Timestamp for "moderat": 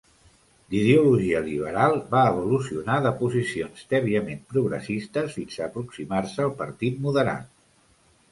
7.05-7.53